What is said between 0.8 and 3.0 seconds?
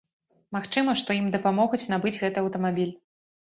што ім дапамогуць набыць гэты аўтамабіль.